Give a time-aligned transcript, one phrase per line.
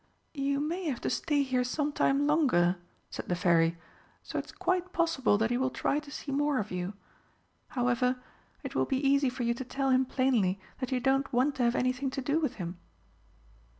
[0.33, 2.77] "You may have to stay here some time longer,"
[3.11, 3.77] said the Fairy,
[4.23, 6.95] "so it's quite possible that he will try to see more of you.
[7.77, 8.19] However,
[8.63, 11.63] it will be easy for you to tell him plainly that you don't want to
[11.65, 12.79] have anything to do with him."